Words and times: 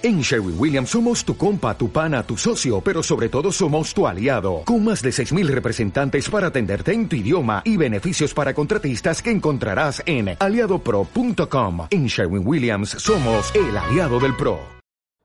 En 0.00 0.20
Sherwin 0.20 0.54
Williams 0.56 0.90
somos 0.90 1.24
tu 1.24 1.36
compa, 1.36 1.76
tu 1.76 1.90
pana, 1.90 2.22
tu 2.22 2.36
socio, 2.36 2.80
pero 2.80 3.02
sobre 3.02 3.28
todo 3.28 3.50
somos 3.50 3.92
tu 3.92 4.06
aliado, 4.06 4.62
con 4.64 4.84
más 4.84 5.02
de 5.02 5.10
6.000 5.10 5.48
representantes 5.48 6.30
para 6.30 6.46
atenderte 6.46 6.92
en 6.92 7.08
tu 7.08 7.16
idioma 7.16 7.62
y 7.64 7.76
beneficios 7.76 8.32
para 8.32 8.54
contratistas 8.54 9.20
que 9.20 9.32
encontrarás 9.32 10.00
en 10.06 10.36
aliadopro.com. 10.38 11.88
En 11.90 12.06
Sherwin 12.06 12.46
Williams 12.46 12.90
somos 12.90 13.52
el 13.56 13.76
aliado 13.76 14.20
del 14.20 14.36
PRO. 14.36 14.60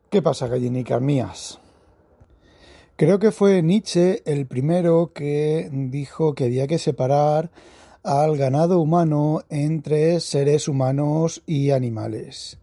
¿Qué 0.10 0.24
pasa, 0.24 0.48
gallinicas 0.48 1.00
mías? 1.00 1.60
Creo 2.96 3.20
que 3.20 3.32
fue 3.32 3.62
Nietzsche 3.62 4.24
el 4.26 4.48
primero 4.48 5.12
que 5.14 5.70
dijo 5.72 6.34
que 6.34 6.46
había 6.46 6.66
que 6.66 6.80
separar 6.80 7.52
al 8.02 8.38
ganado 8.38 8.80
humano 8.80 9.44
entre 9.50 10.20
seres 10.20 10.68
humanos 10.68 11.44
y 11.46 11.70
animales. 11.70 12.58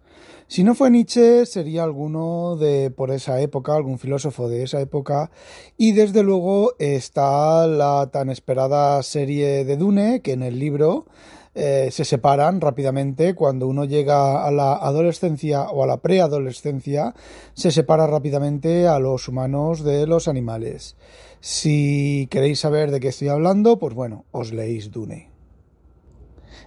Si 0.50 0.64
no 0.64 0.74
fue 0.74 0.90
Nietzsche, 0.90 1.46
sería 1.46 1.84
alguno 1.84 2.56
de 2.56 2.90
por 2.90 3.12
esa 3.12 3.40
época, 3.40 3.76
algún 3.76 4.00
filósofo 4.00 4.48
de 4.48 4.64
esa 4.64 4.80
época. 4.80 5.30
Y 5.76 5.92
desde 5.92 6.24
luego 6.24 6.72
está 6.80 7.68
la 7.68 8.10
tan 8.10 8.30
esperada 8.30 9.00
serie 9.04 9.64
de 9.64 9.76
Dune, 9.76 10.22
que 10.22 10.32
en 10.32 10.42
el 10.42 10.58
libro 10.58 11.06
eh, 11.54 11.90
se 11.92 12.04
separan 12.04 12.60
rápidamente. 12.60 13.36
Cuando 13.36 13.68
uno 13.68 13.84
llega 13.84 14.44
a 14.44 14.50
la 14.50 14.72
adolescencia 14.72 15.70
o 15.70 15.84
a 15.84 15.86
la 15.86 15.98
preadolescencia, 15.98 17.14
se 17.54 17.70
separa 17.70 18.08
rápidamente 18.08 18.88
a 18.88 18.98
los 18.98 19.28
humanos 19.28 19.84
de 19.84 20.08
los 20.08 20.26
animales. 20.26 20.96
Si 21.38 22.26
queréis 22.28 22.58
saber 22.58 22.90
de 22.90 22.98
qué 22.98 23.06
estoy 23.06 23.28
hablando, 23.28 23.78
pues 23.78 23.94
bueno, 23.94 24.24
os 24.32 24.52
leéis 24.52 24.90
Dune. 24.90 25.30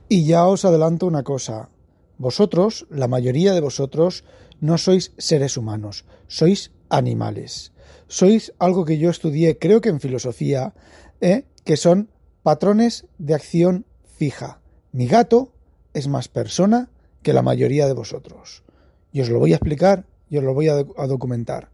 Y 0.08 0.24
ya 0.24 0.48
os 0.48 0.64
adelanto 0.64 1.06
una 1.06 1.24
cosa, 1.24 1.68
vosotros, 2.18 2.86
la 2.90 3.08
mayoría 3.08 3.54
de 3.54 3.62
vosotros, 3.62 4.24
no 4.62 4.78
sois 4.78 5.12
seres 5.18 5.58
humanos, 5.58 6.06
sois 6.28 6.72
animales. 6.90 7.72
Sois 8.08 8.54
algo 8.60 8.86
que 8.86 8.98
yo 8.98 9.10
estudié, 9.10 9.58
creo 9.58 9.82
que 9.82 9.90
en 9.90 10.00
filosofía, 10.00 10.74
¿eh? 11.22 11.46
que 11.66 11.78
son 11.78 12.10
patrones 12.44 13.08
de 13.18 13.34
acción 13.34 13.86
fija. 14.18 14.60
Mi 14.92 15.08
gato 15.08 15.52
es 15.94 16.08
más 16.08 16.28
persona 16.28 16.90
que 17.24 17.34
la 17.34 17.42
mayoría 17.42 17.88
de 17.88 17.94
vosotros. 17.94 18.64
Y 19.12 19.22
os 19.22 19.30
lo 19.30 19.40
voy 19.40 19.54
a 19.54 19.56
explicar 19.56 20.06
y 20.30 20.38
os 20.38 20.44
lo 20.44 20.54
voy 20.54 20.68
a, 20.68 20.76
a 20.98 21.08
documentar. 21.08 21.70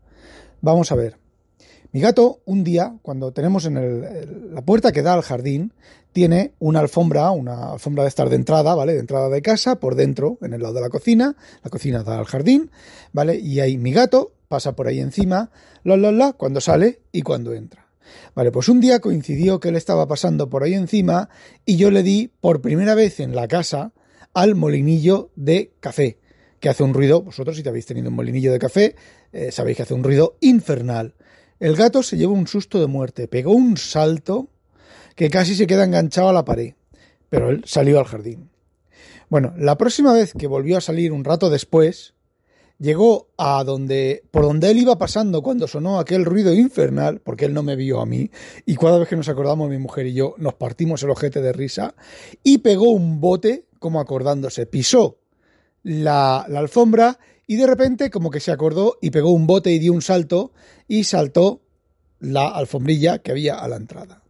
Vamos 0.62 0.92
a 0.92 0.96
ver. 0.96 1.18
Mi 1.92 2.02
gato, 2.02 2.42
un 2.46 2.64
día, 2.64 2.98
cuando 3.02 3.32
tenemos 3.32 3.66
en 3.66 4.54
la 4.54 4.62
puerta 4.62 4.92
que 4.92 5.02
da 5.02 5.14
al 5.14 5.24
jardín, 5.24 5.74
tiene 6.12 6.54
una 6.60 6.80
alfombra, 6.82 7.32
una 7.32 7.72
alfombra 7.72 8.04
de 8.04 8.10
estar 8.10 8.30
de 8.30 8.36
entrada, 8.36 8.76
¿vale? 8.76 8.94
De 8.94 9.00
entrada 9.00 9.30
de 9.30 9.42
casa, 9.42 9.80
por 9.80 9.96
dentro, 9.96 10.38
en 10.42 10.54
el 10.54 10.62
lado 10.62 10.76
de 10.76 10.82
la 10.82 10.90
cocina. 10.90 11.36
La 11.64 11.70
cocina 11.70 12.04
da 12.04 12.20
al 12.20 12.26
jardín, 12.26 12.70
¿vale? 13.12 13.38
Y 13.38 13.60
ahí 13.60 13.78
mi 13.78 13.92
gato 13.92 14.34
pasa 14.48 14.76
por 14.76 14.88
ahí 14.88 15.00
encima, 15.00 15.52
la, 15.84 15.98
la, 15.98 16.12
la, 16.12 16.34
cuando 16.34 16.62
sale 16.62 17.00
y 17.12 17.24
cuando 17.24 17.54
entra. 17.54 17.88
Vale, 18.36 18.52
pues 18.52 18.70
un 18.70 18.82
día 18.82 19.00
coincidió 19.00 19.60
que 19.60 19.70
él 19.70 19.76
estaba 19.76 20.08
pasando 20.08 20.50
por 20.50 20.64
ahí 20.64 20.74
encima 20.74 21.30
y 21.66 21.78
yo 21.78 21.92
le 21.92 22.04
di 22.04 22.32
por 22.42 22.62
primera 22.62 22.96
vez 22.96 23.20
en 23.20 23.36
la 23.36 23.48
casa 23.48 23.94
al 24.34 24.56
molinillo 24.56 25.32
de 25.36 25.74
café, 25.80 26.20
que 26.60 26.70
hace 26.70 26.84
un 26.84 26.94
ruido, 26.94 27.22
vosotros 27.22 27.58
si 27.58 27.64
te 27.64 27.70
habéis 27.70 27.86
tenido 27.86 28.10
un 28.10 28.16
molinillo 28.16 28.52
de 28.52 28.60
café, 28.60 28.96
eh, 29.32 29.52
sabéis 29.52 29.78
que 29.78 29.84
hace 29.84 29.94
un 29.94 30.04
ruido 30.04 30.38
infernal. 30.40 31.14
El 31.60 31.76
gato 31.76 32.04
se 32.04 32.18
llevó 32.18 32.34
un 32.34 32.48
susto 32.48 32.80
de 32.80 32.88
muerte, 32.88 33.28
pegó 33.28 33.52
un 33.52 33.76
salto 33.76 34.48
que 35.16 35.30
casi 35.30 35.56
se 35.56 35.68
queda 35.68 35.84
enganchado 35.84 36.30
a 36.30 36.34
la 36.34 36.46
pared, 36.46 36.74
pero 37.28 37.50
él 37.50 37.64
salió 37.66 38.00
al 38.00 38.06
jardín. 38.06 38.50
Bueno, 39.30 39.54
la 39.58 39.78
próxima 39.78 40.14
vez 40.14 40.34
que 40.34 40.48
volvió 40.48 40.78
a 40.78 40.82
salir 40.82 41.12
un 41.12 41.26
rato 41.26 41.50
después, 41.50 42.14
llegó 42.80 43.28
a 43.38 43.64
donde, 43.66 44.24
por 44.32 44.44
donde 44.44 44.72
él 44.72 44.78
iba 44.78 44.98
pasando 44.98 45.44
cuando 45.44 45.68
sonó 45.68 46.00
aquel 46.00 46.24
ruido 46.24 46.54
infernal, 46.54 47.20
porque 47.20 47.46
él 47.46 47.54
no 47.54 47.62
me 47.62 47.76
vio 47.76 48.00
a 48.00 48.06
mí, 48.06 48.32
y 48.66 48.76
cada 48.78 48.98
vez 48.98 49.10
que 49.10 49.18
nos 49.18 49.28
acordamos 49.28 49.70
mi 49.70 49.78
mujer 49.78 50.08
y 50.08 50.14
yo 50.14 50.36
nos 50.38 50.54
partimos 50.54 51.04
el 51.04 51.10
ojete 51.10 51.42
de 51.42 51.52
risa, 51.52 51.94
y 52.42 52.60
pegó 52.60 52.90
un 52.90 53.20
bote 53.20 53.66
como 53.80 54.00
acordándose, 54.00 54.66
pisó 54.66 55.20
la, 55.84 56.46
la 56.48 56.60
alfombra 56.60 57.20
y 57.50 57.56
de 57.56 57.66
repente 57.66 58.12
como 58.12 58.30
que 58.30 58.40
se 58.40 58.52
acordó 58.52 59.00
y 59.02 59.10
pegó 59.10 59.32
un 59.32 59.48
bote 59.48 59.72
y 59.72 59.80
dio 59.80 59.92
un 59.92 60.04
salto 60.04 60.54
y 60.88 61.06
saltó 61.06 61.64
la 62.20 62.48
alfombrilla 62.48 63.24
que 63.24 63.32
había 63.32 63.56
a 63.56 63.68
la 63.68 63.76
entrada. 63.76 64.22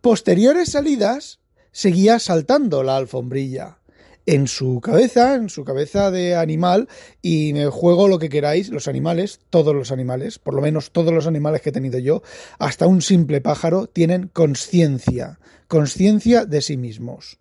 Posteriores 0.00 0.70
salidas 0.70 1.40
seguía 1.72 2.20
saltando 2.20 2.84
la 2.84 2.96
alfombrilla 2.96 3.78
en 4.24 4.46
su 4.46 4.80
cabeza, 4.80 5.34
en 5.34 5.48
su 5.48 5.64
cabeza 5.64 6.12
de 6.12 6.36
animal, 6.36 6.86
y 7.20 7.52
me 7.54 7.66
juego 7.66 8.06
lo 8.06 8.20
que 8.20 8.28
queráis, 8.28 8.68
los 8.68 8.86
animales, 8.86 9.40
todos 9.50 9.74
los 9.74 9.90
animales, 9.90 10.38
por 10.38 10.54
lo 10.54 10.62
menos 10.62 10.92
todos 10.92 11.12
los 11.12 11.26
animales 11.26 11.62
que 11.62 11.70
he 11.70 11.72
tenido 11.72 11.98
yo, 11.98 12.22
hasta 12.60 12.86
un 12.86 13.02
simple 13.02 13.40
pájaro, 13.40 13.88
tienen 13.88 14.28
conciencia, 14.28 15.40
conciencia 15.66 16.44
de 16.44 16.62
sí 16.62 16.76
mismos. 16.76 17.40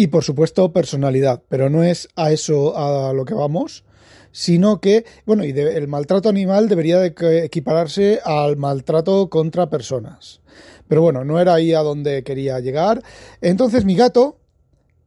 Y 0.00 0.06
por 0.06 0.22
supuesto 0.22 0.72
personalidad, 0.72 1.42
pero 1.48 1.70
no 1.70 1.82
es 1.82 2.08
a 2.14 2.30
eso 2.30 2.78
a 2.78 3.12
lo 3.12 3.24
que 3.24 3.34
vamos, 3.34 3.82
sino 4.30 4.80
que, 4.80 5.04
bueno, 5.26 5.42
y 5.42 5.50
de, 5.50 5.76
el 5.76 5.88
maltrato 5.88 6.28
animal 6.28 6.68
debería 6.68 7.00
de 7.00 7.12
equipararse 7.44 8.20
al 8.24 8.56
maltrato 8.56 9.28
contra 9.28 9.70
personas. 9.70 10.40
Pero 10.86 11.02
bueno, 11.02 11.24
no 11.24 11.40
era 11.40 11.54
ahí 11.54 11.74
a 11.74 11.80
donde 11.80 12.22
quería 12.22 12.60
llegar. 12.60 13.02
Entonces 13.40 13.84
mi 13.84 13.96
gato, 13.96 14.38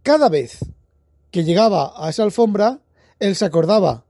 cada 0.03 0.27
vez 0.27 0.57
que 1.31 1.45
llegaba 1.45 1.93
a 1.95 2.09
esa 2.09 2.23
alfombra, 2.23 2.81
él 3.17 3.37
se 3.37 3.45
acordaba 3.45 4.03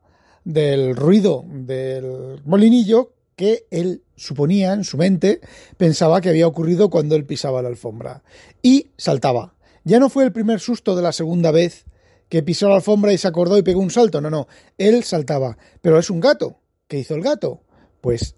del 0.46 0.96
ruido 0.96 1.46
del 1.48 2.42
molinillo 2.44 3.14
que 3.36 3.68
él 3.70 4.02
suponía 4.16 4.74
en 4.74 4.84
su 4.84 4.98
mente, 4.98 5.42
pensaba 5.78 6.22
que 6.22 6.30
había 6.30 6.48
ocurrido 6.48 6.90
cuando 6.90 7.16
él 7.16 7.26
pisaba 7.26 7.62
la 7.62 7.70
alfombra. 7.70 8.24
Y 8.64 8.88
saltaba 8.98 9.54
ya 9.84 10.00
no 10.00 10.10
fue 10.10 10.24
el 10.24 10.32
primer 10.32 10.60
susto 10.60 10.96
de 10.96 11.02
la 11.02 11.12
segunda 11.12 11.52
vez 11.52 11.86
que 12.30 12.44
pisó 12.44 12.70
la 12.70 12.76
alfombra 12.76 13.12
y 13.12 13.18
se 13.18 13.28
acordó 13.28 13.58
y 13.58 13.62
pegó 13.62 13.82
un 13.82 13.92
salto. 13.92 14.22
No, 14.22 14.30
no. 14.30 14.48
Él 14.78 15.04
saltaba. 15.04 15.58
Pero 15.82 16.00
es 16.00 16.10
un 16.10 16.22
gato. 16.22 16.60
¿Qué 16.88 17.00
hizo 17.00 17.16
el 17.16 17.22
gato? 17.22 17.62
Pues 18.00 18.36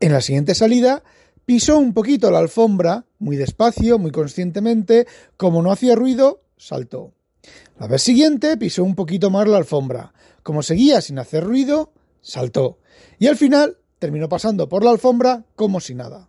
en 0.00 0.12
la 0.12 0.20
siguiente 0.20 0.54
salida 0.54 1.04
pisó 1.44 1.78
un 1.78 1.94
poquito 1.94 2.30
la 2.30 2.38
alfombra, 2.38 3.06
muy 3.18 3.36
despacio, 3.36 3.98
muy 3.98 4.10
conscientemente. 4.10 5.06
Como 5.36 5.62
no 5.62 5.70
hacía 5.70 5.94
ruido, 5.94 6.42
saltó. 6.56 7.12
La 7.78 7.86
vez 7.86 8.02
siguiente 8.02 8.56
pisó 8.56 8.82
un 8.82 8.94
poquito 8.94 9.30
más 9.30 9.46
la 9.46 9.58
alfombra. 9.58 10.12
Como 10.42 10.62
seguía 10.62 11.00
sin 11.00 11.18
hacer 11.18 11.44
ruido, 11.44 11.92
saltó. 12.22 12.78
Y 13.18 13.28
al 13.28 13.36
final 13.36 13.78
terminó 13.98 14.28
pasando 14.28 14.68
por 14.68 14.82
la 14.82 14.90
alfombra 14.90 15.44
como 15.54 15.80
si 15.80 15.94
nada. 15.94 16.28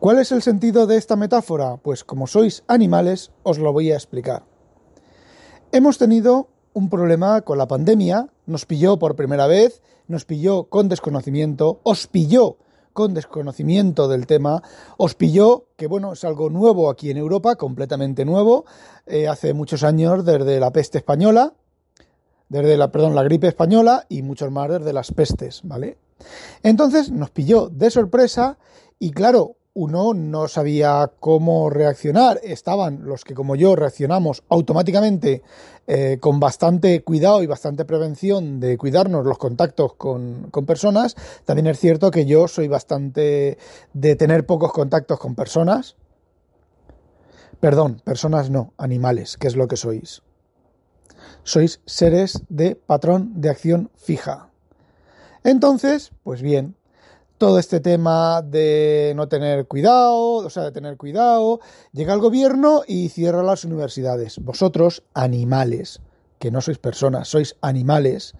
¿Cuál 0.00 0.20
es 0.20 0.30
el 0.30 0.42
sentido 0.42 0.86
de 0.86 0.96
esta 0.96 1.16
metáfora? 1.16 1.76
Pues 1.78 2.04
como 2.04 2.28
sois 2.28 2.62
animales, 2.68 3.32
os 3.42 3.58
lo 3.58 3.72
voy 3.72 3.90
a 3.90 3.96
explicar. 3.96 4.44
Hemos 5.72 5.98
tenido 5.98 6.50
un 6.72 6.88
problema 6.88 7.40
con 7.40 7.58
la 7.58 7.66
pandemia, 7.66 8.28
nos 8.46 8.64
pilló 8.64 9.00
por 9.00 9.16
primera 9.16 9.48
vez, 9.48 9.82
nos 10.06 10.24
pilló 10.24 10.68
con 10.68 10.88
desconocimiento, 10.88 11.80
os 11.82 12.06
pilló 12.06 12.58
con 12.92 13.12
desconocimiento 13.12 14.06
del 14.06 14.28
tema, 14.28 14.62
os 14.98 15.16
pilló, 15.16 15.66
que 15.76 15.88
bueno, 15.88 16.12
es 16.12 16.22
algo 16.22 16.48
nuevo 16.48 16.90
aquí 16.90 17.10
en 17.10 17.16
Europa, 17.16 17.56
completamente 17.56 18.24
nuevo, 18.24 18.66
eh, 19.04 19.26
hace 19.26 19.52
muchos 19.52 19.82
años 19.82 20.24
desde 20.24 20.60
la 20.60 20.70
peste 20.70 20.98
española, 20.98 21.54
desde 22.48 22.76
la, 22.76 22.92
perdón, 22.92 23.16
la 23.16 23.24
gripe 23.24 23.48
española 23.48 24.06
y 24.08 24.22
muchos 24.22 24.52
más 24.52 24.70
desde 24.70 24.92
las 24.92 25.10
pestes, 25.10 25.62
¿vale? 25.64 25.98
Entonces 26.62 27.10
nos 27.10 27.30
pilló 27.30 27.68
de 27.68 27.90
sorpresa 27.90 28.58
y 29.00 29.10
claro, 29.10 29.57
uno 29.78 30.12
no 30.12 30.48
sabía 30.48 31.12
cómo 31.20 31.70
reaccionar. 31.70 32.40
Estaban 32.42 33.04
los 33.04 33.22
que, 33.22 33.32
como 33.32 33.54
yo, 33.54 33.76
reaccionamos 33.76 34.42
automáticamente 34.48 35.44
eh, 35.86 36.18
con 36.20 36.40
bastante 36.40 37.04
cuidado 37.04 37.44
y 37.44 37.46
bastante 37.46 37.84
prevención 37.84 38.58
de 38.58 38.76
cuidarnos 38.76 39.24
los 39.24 39.38
contactos 39.38 39.94
con, 39.94 40.48
con, 40.50 40.66
personas. 40.66 41.14
También 41.44 41.68
es 41.68 41.78
cierto 41.78 42.10
que 42.10 42.26
yo 42.26 42.48
soy 42.48 42.66
bastante 42.66 43.56
de 43.92 44.16
tener 44.16 44.46
pocos 44.46 44.72
contactos 44.72 45.20
con 45.20 45.36
personas. 45.36 45.94
Perdón, 47.60 48.02
personas 48.04 48.50
no, 48.50 48.72
animales, 48.78 49.36
que 49.36 49.46
es 49.46 49.54
lo 49.54 49.68
que 49.68 49.76
sois. 49.76 50.22
Sois 51.44 51.80
seres 51.86 52.42
de 52.48 52.74
patrón 52.74 53.40
de 53.40 53.50
acción 53.50 53.92
fija. 53.94 54.50
Entonces, 55.44 56.10
pues 56.24 56.42
bien, 56.42 56.74
todo 57.38 57.58
este 57.58 57.80
tema 57.80 58.42
de 58.42 59.12
no 59.16 59.28
tener 59.28 59.66
cuidado, 59.66 60.38
o 60.38 60.50
sea, 60.50 60.64
de 60.64 60.72
tener 60.72 60.96
cuidado, 60.96 61.60
llega 61.92 62.12
el 62.12 62.20
gobierno 62.20 62.82
y 62.86 63.08
cierra 63.08 63.42
las 63.42 63.64
universidades. 63.64 64.38
Vosotros, 64.38 65.04
animales, 65.14 66.00
que 66.38 66.50
no 66.50 66.60
sois 66.60 66.78
personas, 66.78 67.28
sois 67.28 67.56
animales, 67.60 68.34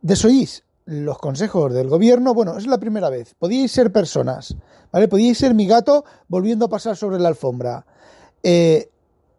desoís 0.00 0.64
los 0.86 1.18
consejos 1.18 1.74
del 1.74 1.88
gobierno, 1.88 2.32
bueno, 2.32 2.56
es 2.56 2.66
la 2.68 2.78
primera 2.78 3.10
vez, 3.10 3.34
podíais 3.34 3.72
ser 3.72 3.90
personas, 3.90 4.56
¿vale? 4.92 5.08
Podíais 5.08 5.36
ser 5.36 5.52
mi 5.52 5.66
gato 5.66 6.04
volviendo 6.28 6.66
a 6.66 6.68
pasar 6.68 6.96
sobre 6.96 7.18
la 7.18 7.28
alfombra. 7.28 7.84
Eh, 8.44 8.88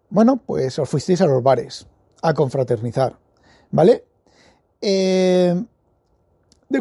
bueno, 0.09 0.41
pues 0.45 0.77
os 0.77 0.89
fuisteis 0.89 1.21
a 1.21 1.25
los 1.25 1.41
bares, 1.41 1.87
a 2.21 2.33
confraternizar, 2.33 3.17
¿vale? 3.71 4.03
eh, 4.81 5.63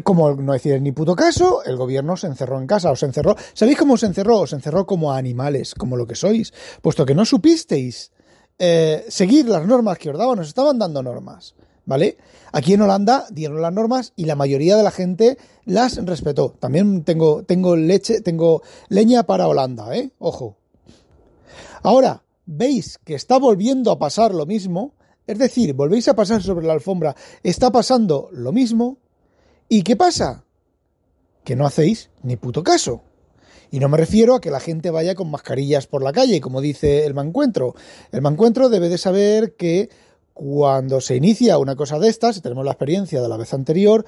como 0.02 0.34
no 0.34 0.52
decir 0.52 0.80
ni 0.80 0.92
puto 0.92 1.14
caso, 1.14 1.62
el 1.64 1.76
gobierno 1.76 2.16
se 2.16 2.26
encerró 2.26 2.60
en 2.60 2.66
casa, 2.66 2.90
os 2.90 3.02
encerró. 3.02 3.36
¿Sabéis 3.54 3.78
cómo 3.78 3.96
se 3.96 4.06
encerró? 4.06 4.40
Os 4.40 4.52
encerró 4.52 4.86
como 4.86 5.12
animales, 5.12 5.74
como 5.74 5.96
lo 5.96 6.06
que 6.06 6.14
sois, 6.14 6.52
puesto 6.82 7.06
que 7.06 7.14
no 7.14 7.24
supisteis 7.24 8.12
eh, 8.58 9.04
seguir 9.08 9.48
las 9.48 9.66
normas 9.66 9.98
que 9.98 10.10
os 10.10 10.18
daban, 10.18 10.38
os 10.38 10.48
estaban 10.48 10.78
dando 10.78 11.02
normas, 11.02 11.54
¿vale? 11.84 12.16
Aquí 12.52 12.72
en 12.72 12.82
Holanda 12.82 13.26
dieron 13.30 13.60
las 13.60 13.72
normas 13.72 14.12
y 14.16 14.24
la 14.24 14.34
mayoría 14.34 14.76
de 14.76 14.82
la 14.82 14.90
gente 14.90 15.36
las 15.64 16.04
respetó. 16.04 16.54
También 16.58 17.04
tengo, 17.04 17.42
tengo 17.42 17.76
leche, 17.76 18.22
tengo 18.22 18.62
leña 18.88 19.24
para 19.24 19.46
Holanda, 19.46 19.94
¿eh? 19.94 20.10
Ojo. 20.18 20.56
Ahora, 21.82 22.22
veis 22.46 22.98
que 23.04 23.14
está 23.14 23.38
volviendo 23.38 23.90
a 23.90 23.98
pasar 23.98 24.34
lo 24.34 24.46
mismo, 24.46 24.94
es 25.26 25.38
decir, 25.38 25.74
volvéis 25.74 26.08
a 26.08 26.14
pasar 26.14 26.42
sobre 26.42 26.66
la 26.66 26.72
alfombra, 26.72 27.14
está 27.42 27.70
pasando 27.70 28.28
lo 28.32 28.52
mismo, 28.52 28.98
¿y 29.68 29.82
qué 29.82 29.96
pasa? 29.96 30.44
Que 31.44 31.56
no 31.56 31.66
hacéis 31.66 32.10
ni 32.22 32.36
puto 32.36 32.62
caso. 32.62 33.02
Y 33.70 33.80
no 33.80 33.88
me 33.88 33.96
refiero 33.96 34.34
a 34.34 34.40
que 34.40 34.50
la 34.50 34.60
gente 34.60 34.90
vaya 34.90 35.14
con 35.14 35.30
mascarillas 35.30 35.86
por 35.86 36.02
la 36.02 36.12
calle, 36.12 36.40
como 36.40 36.60
dice 36.60 37.04
el 37.04 37.14
mancuentro. 37.14 37.74
El 38.12 38.22
mancuentro 38.22 38.68
debe 38.68 38.88
de 38.88 38.98
saber 38.98 39.54
que 39.56 39.90
cuando 40.34 41.00
se 41.00 41.16
inicia 41.16 41.58
una 41.58 41.76
cosa 41.76 41.98
de 41.98 42.08
estas, 42.08 42.36
y 42.36 42.40
tenemos 42.40 42.64
la 42.64 42.72
experiencia 42.72 43.22
de 43.22 43.28
la 43.28 43.36
vez 43.36 43.54
anterior, 43.54 44.04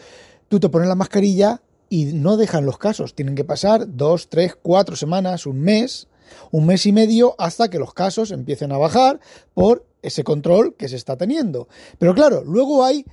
tú 0.48 0.60
te 0.60 0.68
pones 0.68 0.88
la 0.88 0.94
mascarilla 0.94 1.62
y 1.88 2.04
no 2.06 2.36
dejan 2.36 2.66
los 2.66 2.78
casos. 2.78 3.14
Tienen 3.14 3.34
que 3.34 3.44
pasar 3.44 3.96
dos, 3.96 4.28
tres, 4.28 4.54
cuatro 4.60 4.94
semanas, 4.94 5.46
un 5.46 5.60
mes, 5.60 6.06
un 6.50 6.66
mes 6.66 6.86
y 6.86 6.92
medio 6.92 7.34
hasta 7.38 7.70
que 7.70 7.78
los 7.78 7.94
casos 7.94 8.30
empiecen 8.30 8.72
a 8.72 8.78
bajar 8.78 9.20
por 9.54 9.86
ese 10.02 10.22
control 10.22 10.74
que 10.76 10.88
se 10.88 10.96
está 10.96 11.16
teniendo. 11.16 11.68
Pero 11.98 12.14
claro, 12.14 12.44
luego 12.44 12.84
hay 12.84 13.04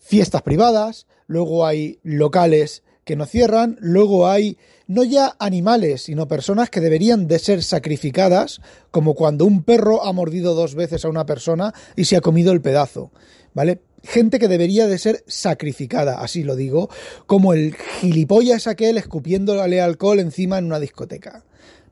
fiestas 0.00 0.42
privadas, 0.42 1.06
luego 1.28 1.64
hay 1.64 2.00
locales 2.02 2.82
que 3.04 3.16
no 3.16 3.26
cierran, 3.26 3.76
luego 3.80 4.28
hay 4.28 4.58
no 4.86 5.04
ya 5.04 5.36
animales, 5.38 6.02
sino 6.02 6.28
personas 6.28 6.70
que 6.70 6.80
deberían 6.80 7.28
de 7.28 7.38
ser 7.38 7.62
sacrificadas, 7.62 8.60
como 8.90 9.14
cuando 9.14 9.44
un 9.44 9.62
perro 9.62 10.04
ha 10.04 10.12
mordido 10.12 10.54
dos 10.54 10.74
veces 10.74 11.04
a 11.04 11.08
una 11.08 11.26
persona 11.26 11.72
y 11.96 12.04
se 12.04 12.16
ha 12.16 12.20
comido 12.20 12.52
el 12.52 12.60
pedazo, 12.60 13.12
¿vale? 13.54 13.80
Gente 14.02 14.38
que 14.38 14.48
debería 14.48 14.86
de 14.86 14.98
ser 14.98 15.24
sacrificada, 15.26 16.20
así 16.20 16.42
lo 16.42 16.56
digo, 16.56 16.88
como 17.26 17.52
el 17.52 17.74
gilipollas 18.00 18.66
aquel 18.66 18.96
escupiéndole 18.96 19.80
alcohol 19.80 20.20
encima 20.20 20.58
en 20.58 20.66
una 20.66 20.80
discoteca. 20.80 21.44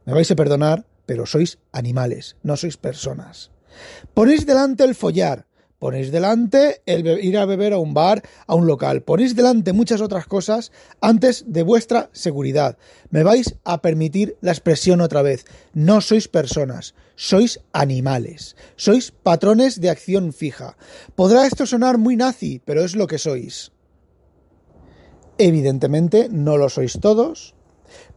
Me 0.07 0.15
vais 0.15 0.31
a 0.31 0.37
perdonar, 0.37 0.87
pero 1.05 1.27
sois 1.27 1.59
animales, 1.73 2.37
no 2.43 2.57
sois 2.57 2.77
personas. 2.77 3.51
Ponéis 4.15 4.47
delante 4.47 4.85
el 4.85 4.95
follar, 4.95 5.48
Ponéis 5.79 6.11
delante 6.11 6.83
el 6.87 7.07
ir 7.23 7.39
a 7.39 7.47
beber 7.47 7.73
a 7.73 7.79
un 7.79 7.95
bar, 7.95 8.23
a 8.49 8.57
un 8.57 8.67
local. 8.67 9.03
Ponéis 9.03 9.37
delante 9.37 9.73
muchas 9.73 10.01
otras 10.01 10.27
cosas 10.27 10.73
antes 11.01 11.45
de 11.47 11.63
vuestra 11.63 12.11
seguridad. 12.13 12.79
Me 13.11 13.23
vais 13.23 13.55
a 13.63 13.81
permitir 13.81 14.37
la 14.41 14.51
expresión 14.51 15.01
otra 15.01 15.23
vez. 15.23 15.45
No 15.75 16.01
sois 16.01 16.27
personas, 16.27 16.97
sois 17.15 17.61
animales. 17.73 18.57
Sois 18.75 19.13
patrones 19.13 19.81
de 19.81 19.91
acción 19.91 20.33
fija. 20.33 20.77
Podrá 21.15 21.47
esto 21.47 21.65
sonar 21.65 21.97
muy 21.97 22.17
nazi, 22.17 22.61
pero 22.65 22.83
es 22.83 22.97
lo 22.97 23.07
que 23.07 23.19
sois. 23.19 23.71
Evidentemente 25.39 26.29
no 26.29 26.57
lo 26.57 26.69
sois 26.71 26.99
todos, 27.01 27.55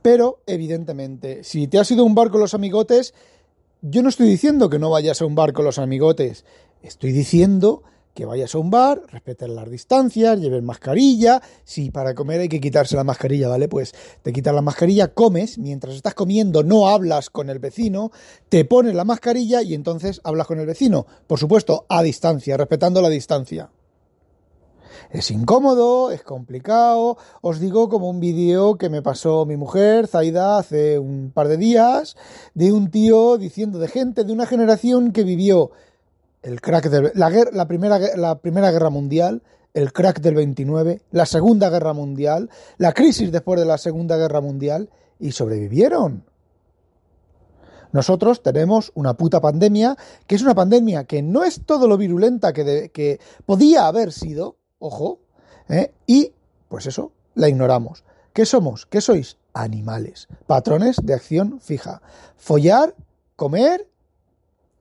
pero 0.01 0.41
evidentemente, 0.47 1.43
si 1.43 1.67
te 1.67 1.77
has 1.77 1.91
ido 1.91 2.03
un 2.03 2.15
bar 2.15 2.31
con 2.31 2.41
los 2.41 2.55
amigotes, 2.55 3.13
yo 3.81 4.03
no 4.03 4.09
estoy 4.09 4.29
diciendo 4.29 4.69
que 4.69 4.79
no 4.79 4.91
vayas 4.91 5.21
a 5.21 5.25
un 5.25 5.35
bar 5.35 5.53
con 5.53 5.65
los 5.65 5.79
amigotes. 5.79 6.45
Estoy 6.83 7.11
diciendo 7.11 7.83
que 8.13 8.25
vayas 8.25 8.53
a 8.53 8.59
un 8.59 8.69
bar, 8.69 9.01
respeten 9.07 9.55
las 9.55 9.69
distancias, 9.69 10.39
lleven 10.39 10.65
mascarilla. 10.65 11.41
Si 11.63 11.89
para 11.89 12.13
comer 12.13 12.41
hay 12.41 12.49
que 12.49 12.59
quitarse 12.59 12.95
la 12.95 13.03
mascarilla, 13.03 13.47
¿vale? 13.47 13.67
Pues 13.67 13.93
te 14.21 14.33
quitas 14.33 14.53
la 14.53 14.61
mascarilla, 14.61 15.13
comes, 15.13 15.57
mientras 15.57 15.95
estás 15.95 16.13
comiendo 16.13 16.63
no 16.63 16.89
hablas 16.89 17.29
con 17.29 17.49
el 17.49 17.59
vecino, 17.59 18.11
te 18.49 18.65
pones 18.65 18.93
la 18.93 19.05
mascarilla 19.05 19.63
y 19.63 19.73
entonces 19.73 20.21
hablas 20.23 20.47
con 20.47 20.59
el 20.59 20.67
vecino. 20.67 21.07
Por 21.25 21.39
supuesto, 21.39 21.85
a 21.89 22.03
distancia, 22.03 22.57
respetando 22.57 23.01
la 23.01 23.09
distancia. 23.09 23.71
Es 25.09 25.31
incómodo, 25.31 26.11
es 26.11 26.23
complicado. 26.23 27.17
Os 27.41 27.59
digo 27.59 27.89
como 27.89 28.09
un 28.09 28.19
vídeo 28.19 28.77
que 28.77 28.89
me 28.89 29.01
pasó 29.01 29.45
mi 29.45 29.57
mujer, 29.57 30.07
Zaida, 30.07 30.57
hace 30.57 30.99
un 30.99 31.31
par 31.33 31.47
de 31.47 31.57
días, 31.57 32.15
de 32.53 32.71
un 32.71 32.89
tío 32.91 33.37
diciendo 33.37 33.79
de 33.79 33.87
gente 33.87 34.23
de 34.23 34.33
una 34.33 34.45
generación 34.45 35.11
que 35.11 35.23
vivió 35.23 35.71
el 36.41 36.61
crack 36.61 36.89
de 36.89 37.11
la, 37.13 37.67
primera, 37.67 37.99
la 38.15 38.39
Primera 38.39 38.71
Guerra 38.71 38.89
Mundial, 38.89 39.43
el 39.73 39.93
crack 39.93 40.19
del 40.21 40.35
29, 40.35 41.01
la 41.11 41.25
Segunda 41.25 41.69
Guerra 41.69 41.93
Mundial, 41.93 42.49
la 42.77 42.93
crisis 42.93 43.31
después 43.31 43.59
de 43.59 43.65
la 43.65 43.77
Segunda 43.77 44.17
Guerra 44.17 44.41
Mundial, 44.41 44.89
y 45.19 45.31
sobrevivieron. 45.31 46.25
Nosotros 47.91 48.41
tenemos 48.41 48.91
una 48.95 49.15
puta 49.15 49.41
pandemia, 49.41 49.97
que 50.25 50.35
es 50.35 50.41
una 50.41 50.55
pandemia 50.55 51.03
que 51.03 51.21
no 51.21 51.43
es 51.43 51.61
todo 51.65 51.87
lo 51.87 51.97
virulenta 51.97 52.53
que, 52.53 52.89
que 52.93 53.19
podía 53.45 53.85
haber 53.87 54.11
sido, 54.11 54.57
ojo, 54.81 55.19
¿eh? 55.69 55.93
y 56.05 56.33
pues 56.67 56.85
eso, 56.85 57.13
la 57.35 57.47
ignoramos. 57.47 58.03
¿Qué 58.33 58.45
somos? 58.45 58.85
¿Qué 58.85 58.99
sois? 58.99 59.37
Animales, 59.53 60.27
patrones 60.47 60.97
de 61.01 61.13
acción 61.13 61.59
fija. 61.59 62.01
Follar, 62.37 62.95
comer 63.35 63.87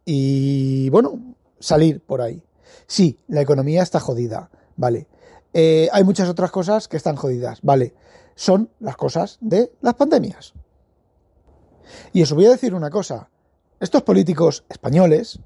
y, 0.04 0.88
bueno, 0.90 1.34
salir 1.58 2.00
por 2.00 2.22
ahí. 2.22 2.42
Sí, 2.86 3.18
la 3.28 3.40
economía 3.40 3.82
está 3.82 4.00
jodida, 4.00 4.50
vale. 4.76 5.06
Eh, 5.52 5.88
hay 5.92 6.04
muchas 6.04 6.28
otras 6.28 6.50
cosas 6.50 6.88
que 6.88 6.96
están 6.96 7.16
jodidas, 7.16 7.60
vale. 7.62 7.94
Son 8.36 8.70
las 8.78 8.96
cosas 8.96 9.38
de 9.40 9.72
las 9.80 9.94
pandemias. 9.94 10.54
Y 12.12 12.22
os 12.22 12.32
voy 12.32 12.46
a 12.46 12.50
decir 12.50 12.74
una 12.74 12.90
cosa. 12.90 13.28
Estos 13.80 14.02
políticos 14.02 14.64
españoles 14.68 15.40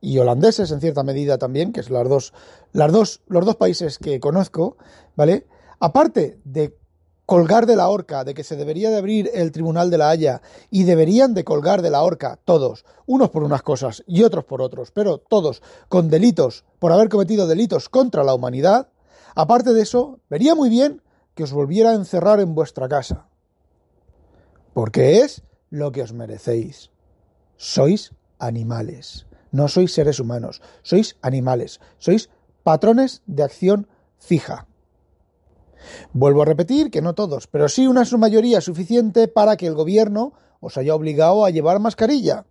y 0.00 0.18
holandeses 0.18 0.70
en 0.70 0.80
cierta 0.80 1.02
medida 1.02 1.38
también, 1.38 1.72
que 1.72 1.80
es 1.80 1.90
las 1.90 2.08
dos, 2.08 2.32
las 2.72 2.92
dos, 2.92 3.20
los 3.26 3.44
dos 3.44 3.56
países 3.56 3.98
que 3.98 4.20
conozco, 4.20 4.76
¿vale? 5.16 5.46
Aparte 5.78 6.38
de 6.44 6.76
colgar 7.30 7.66
de 7.66 7.76
la 7.76 7.88
horca, 7.88 8.24
de 8.24 8.34
que 8.34 8.42
se 8.42 8.56
debería 8.56 8.90
de 8.90 8.96
abrir 8.96 9.30
el 9.32 9.52
Tribunal 9.52 9.88
de 9.88 9.98
la 9.98 10.10
Haya 10.10 10.42
y 10.68 10.82
deberían 10.82 11.32
de 11.32 11.44
colgar 11.44 11.80
de 11.80 11.90
la 11.90 12.02
horca 12.02 12.40
todos, 12.44 12.84
unos 13.06 13.30
por 13.30 13.44
unas 13.44 13.62
cosas 13.62 14.02
y 14.06 14.24
otros 14.24 14.44
por 14.44 14.60
otros, 14.60 14.90
pero 14.90 15.18
todos 15.18 15.62
con 15.88 16.10
delitos, 16.10 16.64
por 16.80 16.90
haber 16.90 17.08
cometido 17.08 17.46
delitos 17.46 17.88
contra 17.88 18.24
la 18.24 18.34
humanidad, 18.34 18.88
aparte 19.36 19.72
de 19.72 19.82
eso, 19.82 20.18
vería 20.28 20.56
muy 20.56 20.70
bien 20.70 21.02
que 21.36 21.44
os 21.44 21.52
volviera 21.52 21.90
a 21.90 21.94
encerrar 21.94 22.40
en 22.40 22.56
vuestra 22.56 22.88
casa. 22.88 23.28
Porque 24.74 25.20
es 25.20 25.44
lo 25.70 25.92
que 25.92 26.02
os 26.02 26.12
merecéis. 26.12 26.90
Sois 27.56 28.12
animales, 28.40 29.26
no 29.52 29.68
sois 29.68 29.92
seres 29.92 30.20
humanos, 30.20 30.62
sois 30.82 31.16
animales, 31.22 31.80
sois 31.98 32.30
patrones 32.62 33.22
de 33.26 33.42
acción 33.42 33.88
fija. 34.18 34.66
Vuelvo 36.12 36.42
a 36.42 36.44
repetir 36.44 36.90
que 36.90 37.02
no 37.02 37.14
todos, 37.14 37.46
pero 37.46 37.68
sí 37.68 37.86
una 37.86 38.04
mayoría 38.18 38.60
suficiente 38.60 39.28
para 39.28 39.56
que 39.56 39.66
el 39.66 39.74
gobierno 39.74 40.32
os 40.60 40.76
haya 40.76 40.94
obligado 40.94 41.44
a 41.44 41.50
llevar 41.50 41.80
mascarilla. 41.80 42.44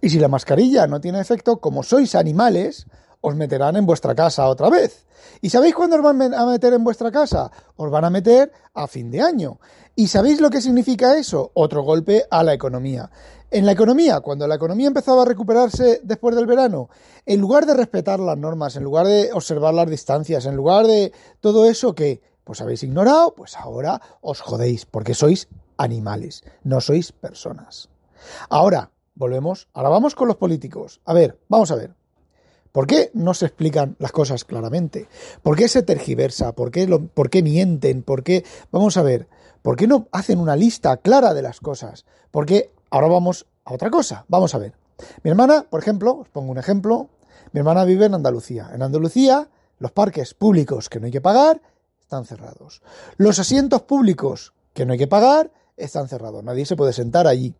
Y 0.00 0.10
si 0.10 0.18
la 0.18 0.28
mascarilla 0.28 0.86
no 0.86 1.00
tiene 1.00 1.20
efecto, 1.20 1.58
como 1.58 1.82
sois 1.82 2.14
animales, 2.14 2.86
os 3.20 3.34
meterán 3.34 3.76
en 3.76 3.86
vuestra 3.86 4.14
casa 4.14 4.48
otra 4.48 4.70
vez. 4.70 5.06
¿Y 5.40 5.50
sabéis 5.50 5.74
cuándo 5.74 5.96
os 5.96 6.02
van 6.02 6.34
a 6.34 6.46
meter 6.46 6.72
en 6.72 6.84
vuestra 6.84 7.10
casa? 7.10 7.50
Os 7.76 7.90
van 7.90 8.04
a 8.04 8.10
meter 8.10 8.52
a 8.74 8.86
fin 8.86 9.10
de 9.10 9.20
año. 9.20 9.58
¿Y 9.94 10.08
sabéis 10.08 10.40
lo 10.40 10.50
que 10.50 10.60
significa 10.60 11.18
eso? 11.18 11.50
Otro 11.54 11.82
golpe 11.82 12.24
a 12.30 12.42
la 12.42 12.54
economía. 12.54 13.10
En 13.50 13.64
la 13.64 13.72
economía, 13.72 14.20
cuando 14.20 14.46
la 14.46 14.56
economía 14.56 14.88
empezaba 14.88 15.22
a 15.22 15.24
recuperarse 15.24 16.00
después 16.04 16.36
del 16.36 16.46
verano, 16.46 16.90
en 17.24 17.40
lugar 17.40 17.64
de 17.66 17.74
respetar 17.74 18.20
las 18.20 18.36
normas, 18.36 18.76
en 18.76 18.84
lugar 18.84 19.06
de 19.06 19.32
observar 19.32 19.72
las 19.74 19.88
distancias, 19.88 20.44
en 20.44 20.54
lugar 20.54 20.86
de 20.86 21.12
todo 21.40 21.64
eso 21.64 21.94
que 21.94 22.20
pues 22.44 22.60
habéis 22.60 22.82
ignorado, 22.82 23.34
pues 23.34 23.56
ahora 23.56 24.00
os 24.20 24.40
jodéis, 24.40 24.86
porque 24.86 25.14
sois 25.14 25.48
animales, 25.76 26.44
no 26.62 26.80
sois 26.80 27.12
personas. 27.12 27.88
Ahora, 28.48 28.90
volvemos, 29.14 29.68
ahora 29.72 29.88
vamos 29.88 30.14
con 30.14 30.28
los 30.28 30.36
políticos. 30.36 31.00
A 31.04 31.12
ver, 31.12 31.38
vamos 31.48 31.70
a 31.70 31.76
ver. 31.76 31.97
¿Por 32.72 32.86
qué 32.86 33.10
no 33.14 33.34
se 33.34 33.46
explican 33.46 33.96
las 33.98 34.12
cosas 34.12 34.44
claramente? 34.44 35.08
¿Por 35.42 35.56
qué 35.56 35.68
se 35.68 35.82
tergiversa? 35.82 36.52
¿Por 36.52 36.70
qué, 36.70 36.86
lo, 36.86 37.06
¿Por 37.06 37.30
qué 37.30 37.42
mienten? 37.42 38.02
¿Por 38.02 38.22
qué? 38.22 38.44
Vamos 38.70 38.96
a 38.96 39.02
ver. 39.02 39.28
¿Por 39.62 39.76
qué 39.76 39.86
no 39.86 40.08
hacen 40.12 40.38
una 40.38 40.56
lista 40.56 40.96
clara 40.98 41.34
de 41.34 41.42
las 41.42 41.60
cosas? 41.60 42.04
¿Por 42.30 42.46
qué 42.46 42.70
Ahora 42.90 43.08
vamos 43.08 43.46
a 43.64 43.74
otra 43.74 43.90
cosa. 43.90 44.24
Vamos 44.28 44.54
a 44.54 44.58
ver. 44.58 44.74
Mi 45.22 45.30
hermana, 45.30 45.66
por 45.68 45.80
ejemplo, 45.80 46.18
os 46.18 46.28
pongo 46.28 46.50
un 46.50 46.58
ejemplo. 46.58 47.08
Mi 47.52 47.60
hermana 47.60 47.84
vive 47.84 48.06
en 48.06 48.14
Andalucía. 48.14 48.70
En 48.72 48.82
Andalucía, 48.82 49.48
los 49.78 49.92
parques 49.92 50.34
públicos 50.34 50.88
que 50.88 51.00
no 51.00 51.06
hay 51.06 51.12
que 51.12 51.20
pagar 51.20 51.60
están 52.00 52.24
cerrados. 52.24 52.82
Los 53.16 53.38
asientos 53.38 53.82
públicos 53.82 54.54
que 54.72 54.86
no 54.86 54.92
hay 54.92 54.98
que 54.98 55.06
pagar 55.06 55.52
están 55.76 56.08
cerrados. 56.08 56.42
Nadie 56.42 56.64
se 56.64 56.76
puede 56.76 56.92
sentar 56.92 57.26
allí. 57.26 57.54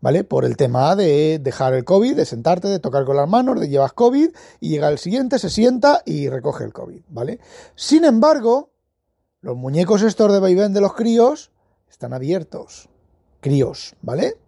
¿Vale? 0.00 0.24
Por 0.24 0.44
el 0.44 0.56
tema 0.56 0.96
de 0.96 1.38
dejar 1.38 1.74
el 1.74 1.84
COVID, 1.84 2.16
de 2.16 2.24
sentarte, 2.24 2.68
de 2.68 2.78
tocar 2.78 3.04
con 3.04 3.16
las 3.16 3.28
manos, 3.28 3.60
de 3.60 3.68
llevas 3.68 3.92
COVID 3.92 4.30
y 4.60 4.68
llega 4.68 4.88
el 4.88 4.98
siguiente, 4.98 5.38
se 5.38 5.50
sienta 5.50 6.02
y 6.04 6.28
recoge 6.28 6.64
el 6.64 6.72
COVID, 6.72 7.02
¿vale? 7.08 7.40
Sin 7.74 8.04
embargo, 8.04 8.70
los 9.40 9.56
muñecos 9.56 10.02
estos 10.02 10.32
de 10.32 10.40
vaivén 10.40 10.72
de 10.72 10.80
los 10.80 10.94
críos 10.94 11.50
están 11.90 12.12
abiertos. 12.12 12.88
Críos, 13.40 13.94
¿vale? 14.00 14.38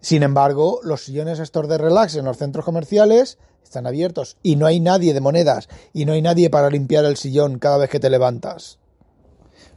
Sin 0.00 0.22
embargo, 0.22 0.80
los 0.82 1.04
sillones 1.04 1.38
estos 1.38 1.68
de 1.68 1.78
relax 1.78 2.16
en 2.16 2.24
los 2.26 2.36
centros 2.36 2.64
comerciales 2.64 3.38
están 3.62 3.86
abiertos 3.86 4.36
y 4.42 4.56
no 4.56 4.66
hay 4.66 4.80
nadie 4.80 5.14
de 5.14 5.20
monedas 5.20 5.68
y 5.92 6.04
no 6.04 6.12
hay 6.12 6.20
nadie 6.20 6.50
para 6.50 6.68
limpiar 6.68 7.04
el 7.04 7.16
sillón 7.16 7.58
cada 7.58 7.78
vez 7.78 7.90
que 7.90 8.00
te 8.00 8.10
levantas. 8.10 8.78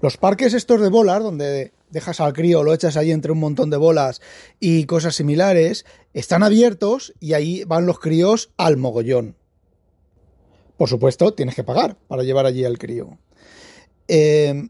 Los 0.02 0.18
parques 0.18 0.54
estos 0.54 0.82
de 0.82 0.90
bolas, 0.90 1.24
donde 1.24 1.74
dejas 1.90 2.20
al 2.20 2.34
crío, 2.34 2.64
lo 2.64 2.74
echas 2.74 2.98
ahí 2.98 3.12
entre 3.12 3.32
un 3.32 3.40
montón 3.40 3.70
de 3.70 3.78
bolas 3.78 4.22
y 4.60 4.86
cosas 4.86 5.16
similares, 5.16 5.86
están 6.14 6.44
abiertos 6.44 7.14
y 7.20 7.34
ahí 7.34 7.64
van 7.66 7.86
los 7.86 8.00
críos 8.00 8.52
al 8.58 8.78
mogollón. 8.78 9.36
Por 10.78 10.90
supuesto, 10.90 11.34
tienes 11.34 11.56
que 11.56 11.64
pagar 11.64 11.98
para 12.08 12.24
llevar 12.24 12.46
allí 12.46 12.64
al 12.64 12.78
crío. 12.78 13.18
Eh, 14.08 14.70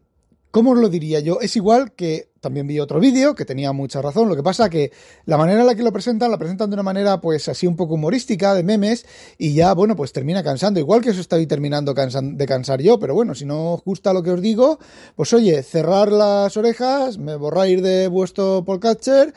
¿Cómo 0.51 0.71
os 0.71 0.77
lo 0.77 0.89
diría 0.89 1.19
yo? 1.19 1.41
Es 1.41 1.55
igual 1.55 1.91
que 1.91 2.29
también 2.47 2.65
vi 2.65 2.79
otro 2.79 3.01
vídeo 3.01 3.35
que 3.35 3.43
tenía 3.43 3.73
mucha 3.73 4.01
razón. 4.01 4.29
Lo 4.29 4.35
que 4.37 4.41
pasa 4.41 4.69
que 4.69 4.93
la 5.25 5.35
manera 5.35 5.59
en 5.59 5.67
la 5.67 5.75
que 5.75 5.83
lo 5.83 5.91
presentan, 5.91 6.31
la 6.31 6.37
presentan 6.37 6.69
de 6.69 6.75
una 6.75 6.83
manera 6.83 7.19
pues 7.19 7.49
así 7.49 7.67
un 7.67 7.75
poco 7.75 7.95
humorística, 7.95 8.53
de 8.53 8.63
memes, 8.63 9.05
y 9.37 9.53
ya, 9.53 9.73
bueno, 9.73 9.97
pues 9.97 10.13
termina 10.13 10.41
cansando. 10.43 10.79
Igual 10.79 11.01
que 11.01 11.09
eso 11.09 11.19
estoy 11.19 11.45
terminando 11.45 11.93
de 11.93 12.45
cansar 12.45 12.81
yo, 12.81 12.99
pero 12.99 13.13
bueno, 13.13 13.35
si 13.35 13.43
no 13.43 13.73
os 13.73 13.83
gusta 13.83 14.13
lo 14.13 14.23
que 14.23 14.31
os 14.31 14.41
digo, 14.41 14.79
pues 15.17 15.33
oye, 15.33 15.61
cerrar 15.61 16.09
las 16.09 16.55
orejas, 16.55 17.17
me 17.17 17.35
borráis 17.35 17.83
de 17.83 18.07
vuestro 18.07 18.63
podcatcher 18.63 19.33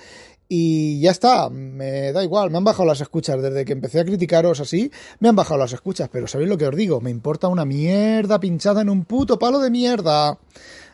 y 0.48 1.00
ya 1.00 1.10
está, 1.10 1.50
me 1.50 2.12
da 2.12 2.22
igual, 2.22 2.50
me 2.50 2.58
han 2.58 2.64
bajado 2.64 2.84
las 2.84 3.00
escuchas 3.00 3.42
desde 3.42 3.64
que 3.64 3.72
empecé 3.72 3.98
a 3.98 4.04
criticaros 4.04 4.60
así, 4.60 4.92
me 5.18 5.28
han 5.28 5.36
bajado 5.36 5.58
las 5.58 5.72
escuchas, 5.72 6.08
pero 6.12 6.28
¿sabéis 6.28 6.48
lo 6.48 6.58
que 6.58 6.66
os 6.66 6.76
digo? 6.76 7.00
Me 7.00 7.10
importa 7.10 7.48
una 7.48 7.64
mierda 7.64 8.38
pinchada 8.38 8.82
en 8.82 8.88
un 8.88 9.04
puto 9.04 9.36
palo 9.36 9.58
de 9.58 9.70
mierda. 9.70 10.38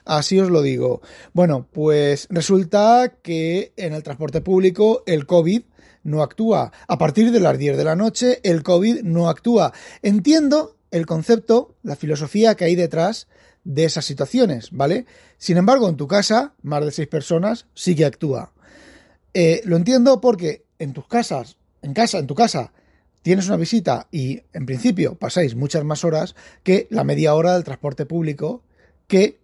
Así 0.07 0.39
os 0.39 0.51
lo 0.51 0.63
digo. 0.63 1.03
Bueno, 1.33 1.67
pues 1.71 2.29
resulta 2.31 3.15
que 3.23 3.73
en 3.77 3.93
el 3.93 4.05
transporte 4.05 4.41
público 4.41 5.03
el 5.05 5.27
COVID 5.27 5.63
no 6.05 6.23
actúa. 6.23 6.73
A 6.87 6.97
partir 6.97 7.33
de 7.33 7.41
las 7.41 7.59
10 7.59 7.77
de 7.77 7.85
la 7.85 7.97
noche 7.97 8.41
el 8.45 8.63
COVID 8.63 9.03
no 9.03 9.29
actúa. 9.29 9.73
Entiendo 10.03 10.77
el 10.93 11.07
concepto, 11.07 11.75
la 11.83 11.97
filosofía 11.97 12.55
que 12.55 12.65
hay 12.65 12.77
detrás 12.77 13.27
de 13.65 13.85
esas 13.85 14.05
situaciones, 14.05 14.71
¿vale? 14.71 15.07
Sin 15.39 15.57
embargo, 15.57 15.89
en 15.89 15.97
tu 15.97 16.07
casa, 16.07 16.55
más 16.63 16.85
de 16.85 16.93
seis 16.93 17.09
personas, 17.09 17.67
sí 17.75 17.97
que 17.97 18.05
actúa. 18.05 18.53
Eh, 19.35 19.61
lo 19.65 19.77
entiendo 19.77 20.21
porque 20.21 20.65
en 20.79 20.93
tus 20.93 21.09
casas, 21.09 21.57
en 21.83 21.93
casa, 21.93 22.19
en 22.19 22.29
tu 22.29 22.37
casa, 22.37 22.73
tienes 23.23 23.49
una 23.49 23.57
visita 23.57 24.07
y 24.13 24.43
en 24.53 24.67
principio 24.67 25.19
pasáis 25.19 25.57
muchas 25.57 25.83
más 25.83 26.05
horas 26.05 26.37
que 26.63 26.87
la 26.91 27.03
media 27.03 27.35
hora 27.35 27.55
del 27.55 27.65
transporte 27.65 28.07
público 28.07 28.63
que 29.09 29.41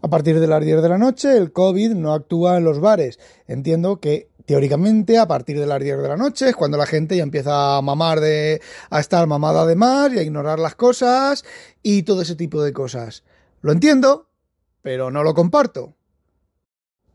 a 0.00 0.08
partir 0.08 0.38
de 0.38 0.46
las 0.46 0.64
10 0.64 0.82
de 0.82 0.88
la 0.88 0.98
noche, 0.98 1.36
el 1.36 1.52
COVID 1.52 1.92
no 1.94 2.12
actúa 2.12 2.56
en 2.56 2.64
los 2.64 2.80
bares. 2.80 3.18
Entiendo 3.46 4.00
que 4.00 4.28
teóricamente 4.46 5.18
a 5.18 5.26
partir 5.26 5.58
de 5.58 5.66
las 5.66 5.80
10 5.80 5.98
de 5.98 6.08
la 6.08 6.16
noche 6.16 6.48
es 6.48 6.56
cuando 6.56 6.78
la 6.78 6.86
gente 6.86 7.16
ya 7.16 7.22
empieza 7.22 7.76
a 7.76 7.82
mamar 7.82 8.20
de 8.20 8.62
a 8.90 9.00
estar 9.00 9.26
mamada 9.26 9.66
de 9.66 9.76
mar 9.76 10.12
y 10.14 10.18
a 10.18 10.22
ignorar 10.22 10.58
las 10.58 10.74
cosas 10.74 11.44
y 11.82 12.04
todo 12.04 12.22
ese 12.22 12.36
tipo 12.36 12.62
de 12.62 12.72
cosas. 12.72 13.24
Lo 13.60 13.72
entiendo, 13.72 14.28
pero 14.82 15.10
no 15.10 15.22
lo 15.22 15.34
comparto. 15.34 15.96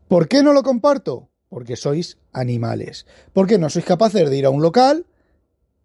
¿Por 0.06 0.28
qué 0.28 0.42
no 0.42 0.52
lo 0.52 0.62
comparto? 0.62 1.30
Porque 1.48 1.76
sois 1.76 2.18
animales. 2.32 3.06
¿Por 3.32 3.46
qué 3.46 3.58
no 3.58 3.70
sois 3.70 3.84
capaces 3.84 4.28
de 4.28 4.36
ir 4.36 4.44
a 4.44 4.50
un 4.50 4.62
local, 4.62 5.06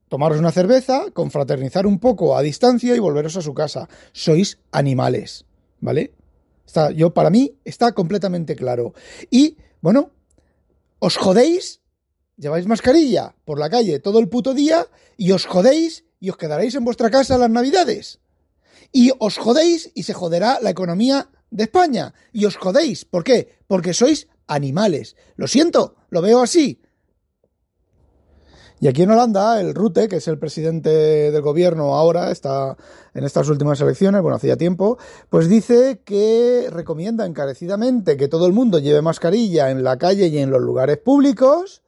tomaros 0.10 0.38
una 0.38 0.52
cerveza, 0.52 1.06
confraternizar 1.14 1.88
un 1.88 2.00
poco 2.00 2.36
a 2.36 2.42
distancia 2.42 2.96
y 2.96 3.00
volveros 3.00 3.38
a 3.38 3.42
su 3.42 3.54
casa? 3.54 3.88
Sois 4.12 4.60
animales, 4.72 5.46
¿vale? 5.80 6.14
Yo, 6.96 7.14
para 7.14 7.30
mí, 7.30 7.60
está 7.66 7.94
completamente 7.94 8.56
claro. 8.56 8.94
Y, 9.30 9.58
bueno, 9.82 10.12
os 11.00 11.18
jodéis, 11.18 11.82
lleváis 12.38 12.68
mascarilla 12.68 13.36
por 13.46 13.60
la 13.60 13.70
calle 13.70 14.00
todo 14.00 14.20
el 14.20 14.30
puto 14.30 14.54
día 14.54 14.88
y 15.18 15.32
os 15.32 15.46
jodéis 15.46 16.06
y 16.20 16.30
os 16.30 16.38
quedaréis 16.38 16.76
en 16.76 16.86
vuestra 16.86 17.10
casa 17.10 17.38
las 17.38 17.50
navidades. 17.50 18.20
Y 18.92 19.12
os 19.20 19.38
jodéis 19.38 19.92
y 19.94 20.04
se 20.04 20.14
joderá 20.14 20.60
la 20.62 20.72
economía 20.72 21.30
de 21.52 21.64
España. 21.64 22.14
Y 22.34 22.46
os 22.46 22.58
jodéis. 22.58 23.06
¿Por 23.06 23.24
qué? 23.24 23.60
Porque 23.68 23.94
sois 23.94 24.28
animales. 24.48 25.16
Lo 25.36 25.48
siento, 25.48 25.96
lo 26.10 26.22
veo 26.22 26.42
así. 26.42 26.82
Y 28.82 28.88
aquí 28.88 29.04
en 29.04 29.12
Holanda, 29.12 29.60
el 29.60 29.76
Rute, 29.76 30.08
que 30.08 30.18
es 30.18 30.28
el 30.30 30.40
presidente 30.40 30.90
del 30.90 31.42
gobierno 31.42 31.96
ahora, 31.96 32.32
está 32.32 32.78
en 33.14 33.26
estas 33.26 33.50
últimas 33.50 33.82
elecciones, 33.82 34.22
bueno, 34.22 34.38
hacía 34.38 34.56
tiempo, 34.56 34.98
pues 35.30 35.50
dice 35.50 36.02
que 36.06 36.70
recomienda 36.72 37.26
encarecidamente 37.26 38.16
que 38.16 38.30
todo 38.30 38.48
el 38.48 38.54
mundo 38.54 38.80
lleve 38.80 39.02
mascarilla 39.02 39.70
en 39.70 39.84
la 39.84 39.98
calle 39.98 40.28
y 40.28 40.38
en 40.38 40.50
los 40.50 40.62
lugares 40.62 40.98
públicos, 40.98 41.82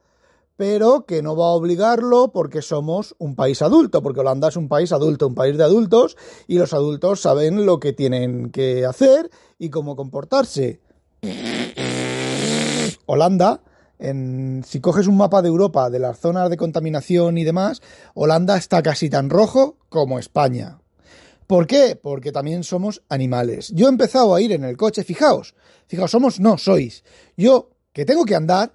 pero 0.56 1.06
que 1.06 1.22
no 1.22 1.34
va 1.34 1.46
a 1.46 1.52
obligarlo 1.52 2.30
porque 2.30 2.60
somos 2.60 3.14
un 3.18 3.36
país 3.36 3.62
adulto, 3.62 4.02
porque 4.02 4.20
Holanda 4.20 4.48
es 4.48 4.56
un 4.56 4.68
país 4.68 4.92
adulto, 4.92 5.26
un 5.26 5.34
país 5.34 5.56
de 5.56 5.64
adultos, 5.64 6.18
y 6.46 6.58
los 6.58 6.74
adultos 6.74 7.22
saben 7.22 7.64
lo 7.64 7.80
que 7.80 7.94
tienen 7.94 8.50
que 8.50 8.84
hacer 8.84 9.30
y 9.58 9.70
cómo 9.70 9.96
comportarse. 9.96 10.80
Holanda 13.06 13.62
si 14.64 14.80
coges 14.80 15.06
un 15.06 15.16
mapa 15.16 15.42
de 15.42 15.48
Europa, 15.48 15.88
de 15.88 16.00
las 16.00 16.18
zonas 16.18 16.50
de 16.50 16.56
contaminación 16.56 17.38
y 17.38 17.44
demás, 17.44 17.80
Holanda 18.14 18.56
está 18.56 18.82
casi 18.82 19.08
tan 19.08 19.30
rojo 19.30 19.78
como 19.88 20.18
España. 20.18 20.80
¿Por 21.46 21.66
qué? 21.66 21.94
Porque 21.94 22.32
también 22.32 22.64
somos 22.64 23.02
animales. 23.08 23.70
Yo 23.74 23.86
he 23.86 23.90
empezado 23.90 24.34
a 24.34 24.40
ir 24.40 24.52
en 24.52 24.64
el 24.64 24.76
coche, 24.76 25.04
fijaos, 25.04 25.54
fijaos, 25.86 26.10
somos, 26.10 26.40
no, 26.40 26.58
sois. 26.58 27.04
Yo, 27.36 27.70
que 27.92 28.04
tengo 28.04 28.24
que 28.24 28.34
andar, 28.34 28.72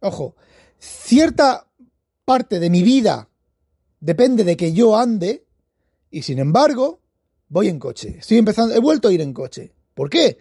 ojo, 0.00 0.36
cierta 0.78 1.66
parte 2.24 2.58
de 2.58 2.70
mi 2.70 2.82
vida 2.82 3.28
depende 4.00 4.44
de 4.44 4.56
que 4.56 4.72
yo 4.72 4.96
ande, 4.96 5.44
y 6.10 6.22
sin 6.22 6.38
embargo, 6.38 7.00
voy 7.48 7.68
en 7.68 7.78
coche. 7.78 8.16
Estoy 8.20 8.38
empezando, 8.38 8.74
he 8.74 8.80
vuelto 8.80 9.08
a 9.08 9.12
ir 9.12 9.20
en 9.20 9.34
coche. 9.34 9.74
¿Por 9.94 10.08
qué? 10.08 10.38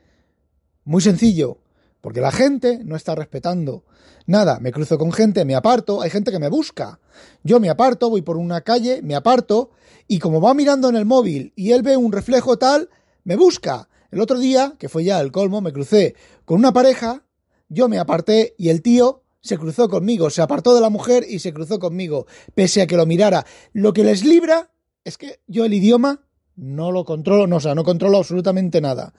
Muy 0.86 1.02
sencillo, 1.02 1.60
porque 2.04 2.20
la 2.20 2.34
gente 2.34 2.82
no 2.84 2.98
está 2.98 3.16
respetando 3.16 3.86
nada. 4.26 4.60
Me 4.60 4.74
cruzo 4.74 4.98
con 4.98 5.14
gente, 5.14 5.46
me 5.46 5.56
aparto, 5.56 6.02
hay 6.02 6.10
gente 6.10 6.34
que 6.34 6.38
me 6.38 6.50
busca. 6.50 7.00
Yo 7.44 7.62
me 7.62 7.70
aparto, 7.70 8.10
voy 8.10 8.22
por 8.22 8.36
una 8.36 8.60
calle, 8.60 9.02
me 9.02 9.16
aparto, 9.16 9.72
y 10.06 10.20
como 10.20 10.42
va 10.42 10.54
mirando 10.54 10.90
en 10.90 10.98
el 10.98 11.06
móvil 11.06 11.54
y 11.56 11.72
él 11.72 11.82
ve 11.82 11.96
un 11.96 12.12
reflejo 12.12 12.58
tal, 12.58 12.90
me 13.24 13.38
busca. 13.38 13.88
El 14.12 14.20
otro 14.20 14.38
día, 14.38 14.76
que 14.78 14.90
fue 14.90 15.06
ya 15.06 15.22
el 15.22 15.32
colmo, 15.32 15.62
me 15.62 15.72
crucé 15.72 16.16
con 16.44 16.60
una 16.60 16.74
pareja, 16.74 17.24
yo 17.70 17.88
me 17.88 18.00
aparté 18.00 18.54
y 18.58 18.68
el 18.68 18.82
tío 18.82 19.24
se 19.40 19.58
cruzó 19.58 19.88
conmigo, 19.88 20.30
se 20.30 20.42
apartó 20.42 20.76
de 20.76 20.82
la 20.82 20.90
mujer 20.90 21.26
y 21.30 21.40
se 21.40 21.54
cruzó 21.54 21.80
conmigo, 21.80 22.28
pese 22.54 22.82
a 22.82 22.88
que 22.88 22.98
lo 22.98 23.06
mirara. 23.06 23.46
Lo 23.72 23.94
que 23.94 24.04
les 24.04 24.26
libra 24.26 24.72
es 25.06 25.18
que 25.18 25.40
yo 25.48 25.64
el 25.64 25.74
idioma 25.74 26.26
no 26.58 26.92
lo 26.92 27.06
controlo, 27.06 27.48
no, 27.48 27.56
o 27.56 27.62
sea, 27.62 27.76
no 27.76 27.86
controlo 27.86 28.18
absolutamente 28.18 28.82
nada. 28.82 29.14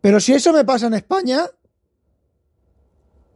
Pero 0.00 0.20
si 0.20 0.32
eso 0.32 0.54
me 0.54 0.64
pasa 0.64 0.86
en 0.86 0.94
España, 0.94 1.44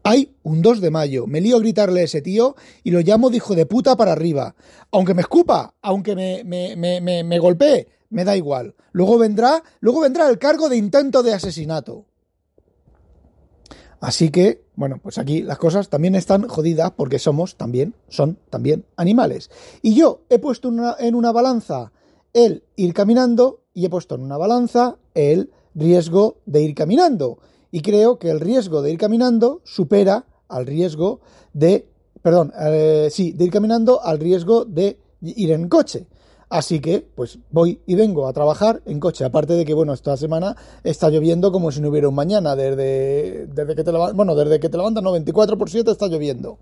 hay 0.05 0.37
un 0.43 0.61
2 0.61 0.83
de 0.83 0.91
mayo, 0.91 1.27
me 1.27 1.41
lío 1.41 1.57
a 1.57 1.61
gritarle 1.61 2.03
a 2.03 2.05
ese 2.05 2.21
tío 2.21 2.55
y 2.85 2.91
lo 2.91 3.01
llamo 3.01 3.31
de 3.31 3.39
hijo 3.39 3.55
de 3.55 3.65
puta 3.65 3.97
para 3.97 4.13
arriba. 4.13 4.55
Aunque 4.93 5.15
me 5.15 5.23
escupa, 5.23 5.75
aunque 5.81 6.15
me, 6.15 6.45
me, 6.45 6.77
me, 6.77 7.25
me, 7.25 7.39
golpee, 7.39 7.89
me 8.11 8.25
da 8.25 8.37
igual. 8.37 8.75
Luego 8.93 9.19
vendrá, 9.19 9.65
luego 9.81 10.03
vendrá 10.03 10.29
el 10.29 10.39
cargo 10.39 10.69
de 10.69 10.77
intento 10.77 11.23
de 11.23 11.33
asesinato. 11.33 12.05
Así 13.99 14.29
que, 14.29 14.67
bueno, 14.77 15.01
pues 15.03 15.17
aquí 15.17 15.43
las 15.43 15.57
cosas 15.57 15.89
también 15.89 16.15
están 16.15 16.49
jodidas 16.49 16.91
porque 16.91 17.19
somos 17.19 17.57
también, 17.57 17.95
son 18.09 18.39
también 18.51 18.85
animales. 18.97 19.51
Y 19.81 19.95
yo 19.95 20.21
he 20.29 20.39
puesto 20.39 20.71
en 20.99 21.15
una 21.15 21.33
balanza 21.33 21.93
el 22.35 22.63
ir 22.77 22.93
caminando 22.93 23.63
y 23.73 23.87
he 23.87 23.89
puesto 23.91 24.17
en 24.17 24.21
una 24.21 24.37
balanza 24.37 24.99
el 25.15 25.51
riesgo 25.75 26.37
de 26.45 26.61
ir 26.61 26.75
caminando 26.75 27.39
y 27.75 27.81
creo 27.81 28.21
que 28.21 28.31
el 28.31 28.39
riesgo 28.39 28.83
de 28.83 28.93
ir 28.93 28.99
caminando 28.99 29.61
supera 29.65 30.27
al 30.47 30.65
riesgo 30.65 31.19
de, 31.53 31.89
perdón, 32.23 32.53
eh, 32.57 33.09
sí, 33.11 33.33
de 33.33 33.47
ir 33.47 33.51
caminando 33.51 34.01
al 34.01 34.21
riesgo 34.21 34.65
de 34.65 35.01
ir 35.21 35.51
en 35.51 35.69
coche. 35.69 36.07
Así 36.49 36.79
que, 36.79 37.01
pues 37.01 37.41
voy 37.51 37.81
y 37.85 37.97
vengo 37.97 38.29
a 38.29 38.33
trabajar 38.33 38.81
en 38.87 39.01
coche. 39.01 39.25
Aparte 39.25 39.55
de 39.55 39.65
que, 39.65 39.75
bueno, 39.75 39.93
esta 39.93 40.17
semana 40.17 40.57
está 40.85 41.11
lloviendo 41.11 41.51
como 41.51 41.73
si 41.73 41.81
no 41.81 41.89
hubiera 41.89 42.09
un 42.09 42.15
mañana. 42.15 42.55
Desde, 42.55 43.49
desde 43.49 43.75
que 43.75 43.83
te 43.83 43.91
levantas, 43.91 44.15
bueno, 44.15 44.37
desde 44.37 44.61
que 44.61 44.69
te 44.69 44.77
levantas, 44.77 45.03
no, 45.03 45.11
24 45.11 45.59
por 45.59 45.69
7 45.69 45.91
está 45.91 46.07
lloviendo. 46.07 46.59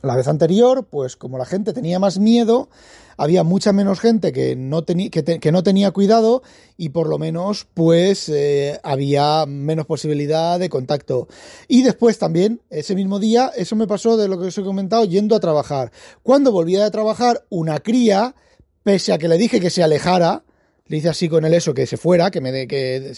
La 0.00 0.16
vez 0.16 0.28
anterior, 0.28 0.86
pues 0.88 1.14
como 1.16 1.36
la 1.36 1.44
gente 1.44 1.74
tenía 1.74 1.98
más 1.98 2.18
miedo, 2.18 2.70
había 3.18 3.42
mucha 3.42 3.72
menos 3.72 4.00
gente 4.00 4.32
que 4.32 4.56
no, 4.56 4.84
que, 4.86 5.52
no 5.52 5.62
tenía 5.62 5.90
cuidado 5.90 6.42
y 6.76 6.90
por 6.90 7.08
lo 7.08 7.18
menos 7.18 7.66
pues 7.74 8.28
eh, 8.28 8.78
había 8.84 9.44
menos 9.44 9.86
posibilidad 9.86 10.58
de 10.58 10.70
contacto. 10.70 11.26
Y 11.66 11.82
después 11.82 12.18
también, 12.18 12.62
ese 12.70 12.94
mismo 12.94 13.18
día, 13.18 13.50
eso 13.56 13.74
me 13.76 13.88
pasó 13.88 14.16
de 14.16 14.28
lo 14.28 14.40
que 14.40 14.46
os 14.46 14.56
he 14.56 14.62
comentado, 14.62 15.04
yendo 15.04 15.34
a 15.34 15.40
trabajar. 15.40 15.90
Cuando 16.22 16.52
volvía 16.52 16.86
a 16.86 16.90
trabajar, 16.92 17.44
una 17.50 17.80
cría, 17.80 18.36
pese 18.84 19.12
a 19.12 19.18
que 19.18 19.28
le 19.28 19.36
dije 19.36 19.60
que 19.60 19.70
se 19.70 19.82
alejara, 19.82 20.44
le 20.86 20.96
hice 20.96 21.08
así 21.08 21.28
con 21.28 21.44
el 21.44 21.52
eso, 21.52 21.74
que 21.74 21.86
se 21.86 21.96
fuera, 21.96 22.30
que 22.30 22.40
me 22.40 22.52
de, 22.52 22.68
que 22.68 23.12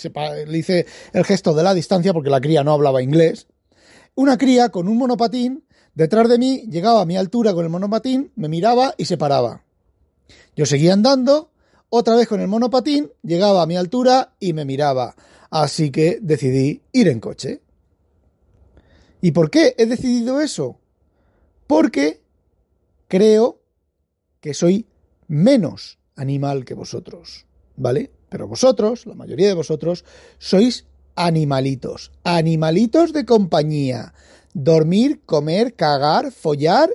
le 0.46 0.58
hice 0.58 0.86
el 1.12 1.24
gesto 1.24 1.52
de 1.52 1.62
la 1.62 1.74
distancia 1.74 2.14
porque 2.14 2.30
la 2.30 2.40
cría 2.40 2.64
no 2.64 2.72
hablaba 2.72 3.02
inglés. 3.02 3.48
Una 4.14 4.38
cría 4.38 4.70
con 4.70 4.88
un 4.88 4.96
monopatín 4.96 5.64
detrás 5.94 6.26
de 6.28 6.38
mí 6.38 6.64
llegaba 6.70 7.02
a 7.02 7.06
mi 7.06 7.18
altura 7.18 7.52
con 7.52 7.64
el 7.64 7.70
monopatín, 7.70 8.32
me 8.34 8.48
miraba 8.48 8.94
y 8.96 9.04
se 9.04 9.18
paraba. 9.18 9.62
Yo 10.56 10.66
seguía 10.66 10.92
andando, 10.92 11.50
otra 11.88 12.16
vez 12.16 12.28
con 12.28 12.40
el 12.40 12.48
monopatín, 12.48 13.10
llegaba 13.22 13.62
a 13.62 13.66
mi 13.66 13.76
altura 13.76 14.34
y 14.38 14.52
me 14.52 14.64
miraba. 14.64 15.14
Así 15.50 15.90
que 15.90 16.18
decidí 16.22 16.82
ir 16.92 17.08
en 17.08 17.20
coche. 17.20 17.62
¿Y 19.20 19.32
por 19.32 19.50
qué 19.50 19.74
he 19.76 19.86
decidido 19.86 20.40
eso? 20.40 20.78
Porque 21.66 22.22
creo 23.08 23.60
que 24.40 24.54
soy 24.54 24.86
menos 25.28 25.98
animal 26.16 26.64
que 26.64 26.74
vosotros, 26.74 27.46
¿vale? 27.76 28.10
Pero 28.28 28.46
vosotros, 28.46 29.06
la 29.06 29.14
mayoría 29.14 29.48
de 29.48 29.54
vosotros, 29.54 30.04
sois 30.38 30.86
animalitos, 31.16 32.12
animalitos 32.24 33.12
de 33.12 33.24
compañía. 33.24 34.14
Dormir, 34.54 35.20
comer, 35.26 35.74
cagar, 35.74 36.32
follar 36.32 36.90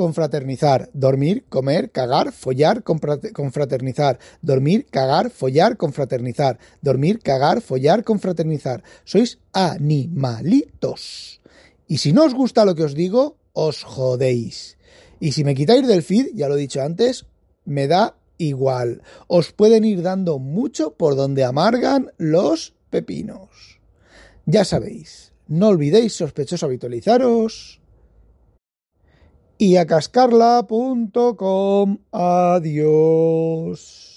confraternizar, 0.00 0.88
dormir, 0.94 1.44
comer, 1.50 1.90
cagar, 1.90 2.32
follar, 2.32 2.82
confraternizar, 2.82 4.18
dormir, 4.40 4.86
cagar, 4.90 5.28
follar, 5.28 5.76
confraternizar, 5.76 6.58
dormir, 6.80 7.18
cagar, 7.18 7.60
follar, 7.60 8.02
confraternizar. 8.02 8.82
Sois 9.04 9.40
animalitos. 9.52 11.42
Y 11.86 11.98
si 11.98 12.14
no 12.14 12.24
os 12.24 12.32
gusta 12.32 12.64
lo 12.64 12.74
que 12.74 12.84
os 12.84 12.94
digo, 12.94 13.36
os 13.52 13.84
jodéis. 13.84 14.78
Y 15.20 15.32
si 15.32 15.44
me 15.44 15.54
quitáis 15.54 15.86
del 15.86 16.02
feed, 16.02 16.28
ya 16.32 16.48
lo 16.48 16.56
he 16.56 16.60
dicho 16.60 16.80
antes, 16.80 17.26
me 17.66 17.86
da 17.86 18.16
igual. 18.38 19.02
Os 19.26 19.52
pueden 19.52 19.84
ir 19.84 20.00
dando 20.00 20.38
mucho 20.38 20.94
por 20.94 21.14
donde 21.14 21.44
amargan 21.44 22.10
los 22.16 22.72
pepinos. 22.88 23.78
Ya 24.46 24.64
sabéis, 24.64 25.34
no 25.46 25.68
olvidéis 25.68 26.14
sospechoso 26.14 26.64
habitualizaros 26.64 27.79
y 29.60 29.76
a 29.76 29.86
cascarla.com. 29.86 31.98
Adiós. 32.10 34.09